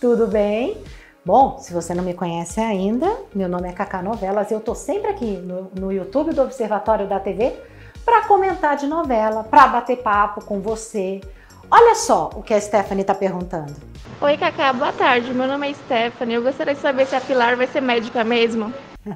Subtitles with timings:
[0.00, 0.82] tudo bem?
[1.24, 4.74] Bom, se você não me conhece ainda, meu nome é Cacá Novelas e eu tô
[4.74, 7.54] sempre aqui no, no YouTube do Observatório da TV
[8.02, 11.20] para comentar de novela, para bater papo com você.
[11.70, 13.74] Olha só o que a Stephanie está perguntando.
[14.22, 15.34] Oi, Cacá, boa tarde.
[15.34, 16.36] Meu nome é Stephanie.
[16.36, 18.72] Eu gostaria de saber se a Pilar vai ser médica mesmo.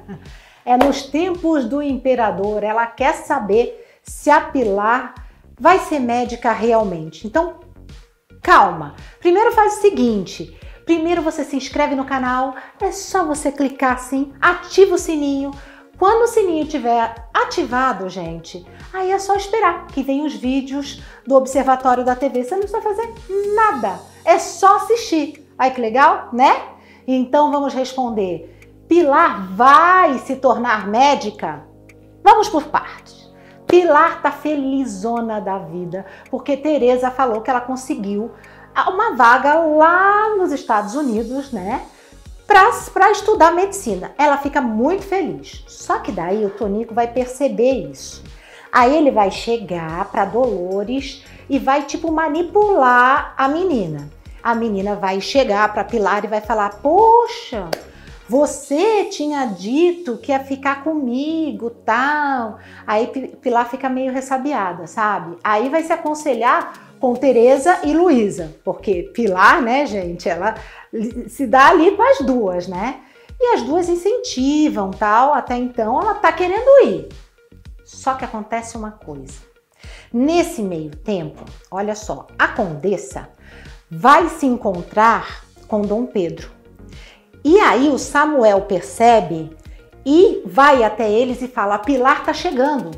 [0.63, 2.63] é nos tempos do imperador.
[2.63, 5.15] Ela quer saber se a Pilar
[5.59, 7.25] vai ser médica realmente.
[7.25, 7.55] Então,
[8.41, 8.95] calma.
[9.19, 14.33] Primeiro faz o seguinte: primeiro você se inscreve no canal, é só você clicar assim,
[14.39, 15.51] ativa o sininho.
[15.97, 21.35] Quando o sininho estiver ativado, gente, aí é só esperar que venham os vídeos do
[21.35, 22.43] Observatório da TV.
[22.43, 23.13] Você não precisa fazer
[23.55, 25.49] nada, é só assistir.
[25.57, 26.53] Ai que legal, né?
[27.07, 28.51] Então vamos responder.
[28.87, 31.65] Pilar vai se tornar médica?
[32.23, 33.25] Vamos por partes.
[33.65, 38.31] Pilar tá felizona da vida, porque Tereza falou que ela conseguiu
[38.87, 41.85] uma vaga lá nos Estados Unidos, né?
[42.45, 44.11] Para estudar medicina.
[44.17, 45.63] Ela fica muito feliz.
[45.67, 48.23] Só que daí o Tonico vai perceber isso.
[48.71, 54.09] Aí ele vai chegar para Dolores e vai tipo manipular a menina.
[54.43, 57.69] A menina vai chegar para Pilar e vai falar: "Poxa,
[58.27, 62.59] você tinha dito que ia ficar comigo, tal.
[62.85, 63.07] Aí
[63.41, 65.37] Pilar fica meio ressabiada, sabe?
[65.43, 70.55] Aí vai se aconselhar com Teresa e Luísa, porque Pilar, né, gente, ela
[71.27, 73.01] se dá ali com as duas, né?
[73.39, 75.33] E as duas incentivam, tal.
[75.33, 77.09] Até então ela tá querendo ir.
[77.83, 79.39] Só que acontece uma coisa.
[80.11, 83.29] Nesse meio tempo, olha só, a condessa
[83.89, 86.49] vai se encontrar com Dom Pedro.
[87.43, 89.55] E aí o Samuel percebe
[90.05, 92.91] e vai até eles e fala: Pilar tá chegando.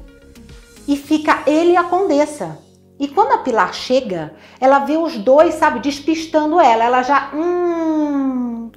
[0.88, 2.58] E fica ele e a condessa.
[3.00, 6.83] E quando a Pilar chega, ela vê os dois, sabe, despistando ela.
[6.83, 7.32] Ela já.
[7.33, 8.71] Hum.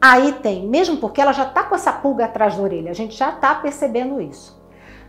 [0.00, 3.16] Aí tem, mesmo porque ela já tá com essa pulga atrás da orelha, a gente
[3.16, 4.60] já tá percebendo isso.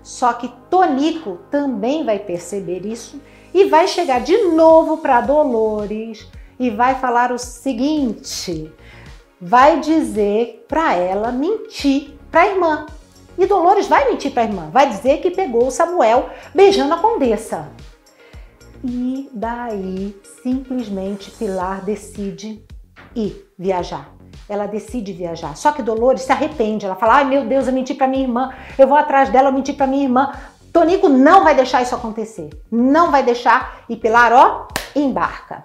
[0.03, 3.19] Só que Tonico também vai perceber isso
[3.53, 6.27] e vai chegar de novo para Dolores
[6.59, 8.71] e vai falar o seguinte:
[9.41, 12.85] vai dizer para ela mentir para a irmã.
[13.37, 16.97] E Dolores vai mentir para a irmã, vai dizer que pegou o Samuel beijando a
[16.97, 17.71] condessa.
[18.83, 22.65] E daí, simplesmente, Pilar decide
[23.15, 24.13] ir viajar.
[24.49, 25.55] Ela decide viajar.
[25.55, 26.85] Só que Dolores se arrepende.
[26.85, 28.51] Ela fala: Ai meu Deus, eu menti para minha irmã.
[28.77, 30.33] Eu vou atrás dela, eu menti para minha irmã.
[30.73, 32.49] Tonico não vai deixar isso acontecer.
[32.69, 33.85] Não vai deixar.
[33.87, 35.63] E Pilar, ó, embarca.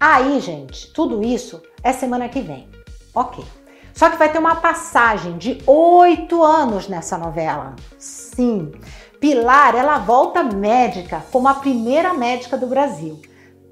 [0.00, 2.68] Aí, gente, tudo isso é semana que vem.
[3.14, 3.44] Ok.
[3.94, 7.76] Só que vai ter uma passagem de oito anos nessa novela.
[7.96, 8.72] Sim.
[9.20, 13.22] Pilar, ela volta médica como a primeira médica do Brasil.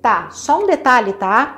[0.00, 1.56] Tá, só um detalhe, tá?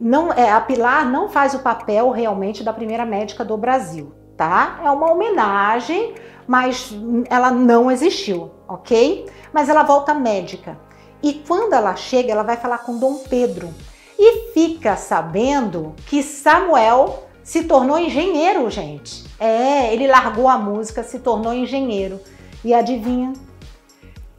[0.00, 4.80] Não, é, a Pilar não faz o papel realmente da primeira médica do Brasil, tá?
[4.82, 6.14] É uma homenagem,
[6.46, 6.94] mas
[7.28, 9.26] ela não existiu, ok?
[9.52, 10.78] Mas ela volta médica.
[11.22, 13.72] E quando ela chega, ela vai falar com Dom Pedro
[14.18, 19.24] e fica sabendo que Samuel se tornou engenheiro, gente.
[19.38, 22.18] É, ele largou a música, se tornou engenheiro.
[22.64, 23.34] E adivinha?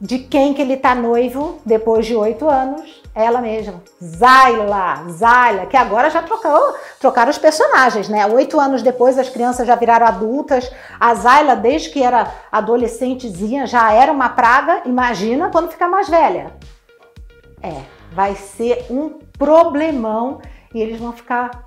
[0.01, 3.01] De quem que ele tá noivo depois de oito anos?
[3.13, 8.25] Ela mesma, Zayla, Zayla, que agora já trocou, trocaram os personagens, né?
[8.25, 10.69] Oito anos depois as crianças já viraram adultas.
[10.99, 14.81] A Zayla, desde que era adolescentezinha, já era uma praga.
[14.85, 16.53] Imagina quando ficar mais velha.
[17.63, 20.41] É, vai ser um problemão
[20.73, 21.64] e eles vão ficar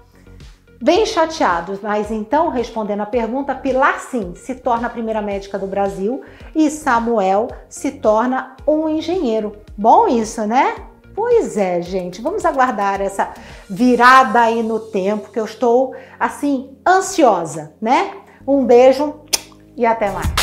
[0.81, 1.81] bem chateados.
[1.81, 6.22] Mas então, respondendo a pergunta, Pilar sim se torna a primeira médica do Brasil
[6.55, 9.56] e Samuel se torna um engenheiro.
[9.77, 10.77] Bom isso, né?
[11.15, 13.33] Pois é, gente, vamos aguardar essa
[13.69, 18.12] virada aí no tempo que eu estou assim ansiosa, né?
[18.47, 19.15] Um beijo
[19.77, 20.38] e até mais.